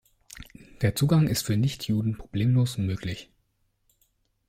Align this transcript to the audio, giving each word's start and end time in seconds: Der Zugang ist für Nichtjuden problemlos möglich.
Der 0.81 0.95
Zugang 0.95 1.27
ist 1.27 1.45
für 1.45 1.57
Nichtjuden 1.57 2.17
problemlos 2.17 2.79
möglich. 2.79 3.29